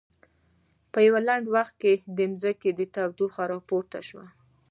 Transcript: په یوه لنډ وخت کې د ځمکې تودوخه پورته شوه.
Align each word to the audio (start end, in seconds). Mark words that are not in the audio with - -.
په 0.91 0.99
یوه 1.07 1.19
لنډ 1.27 1.45
وخت 1.55 1.73
کې 1.81 1.93
د 2.17 2.19
ځمکې 2.41 2.71
تودوخه 2.93 3.43
پورته 3.69 3.99
شوه. 4.07 4.25